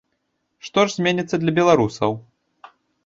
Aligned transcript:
Што 0.69 0.85
ж 0.87 0.95
зменіцца 0.95 1.35
для 1.43 1.55
беларусаў? 1.59 2.11